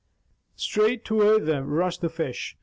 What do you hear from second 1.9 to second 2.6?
the fish.